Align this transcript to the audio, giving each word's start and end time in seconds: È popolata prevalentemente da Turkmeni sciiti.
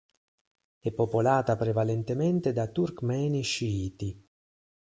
È 0.79 0.91
popolata 0.91 1.55
prevalentemente 1.55 2.53
da 2.53 2.65
Turkmeni 2.67 3.43
sciiti. 3.43 4.27